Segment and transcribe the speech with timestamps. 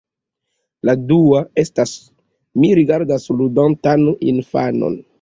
[0.89, 1.93] La dua estas:
[2.65, 5.03] Mi rigardas ludantan infanon.